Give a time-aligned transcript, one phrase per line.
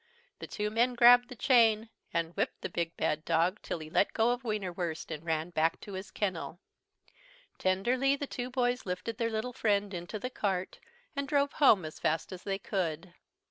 [0.39, 4.13] The two men grabbed the chain and whipped the big bad dog till he let
[4.13, 6.59] go of Wienerwurst and ran back to his kennel.
[7.59, 10.79] Tenderly the two boys lifted their little friend into the cart,
[11.15, 13.13] and drove home as fast as they could.